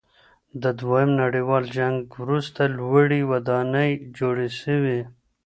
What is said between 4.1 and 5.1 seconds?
جوړې سوې.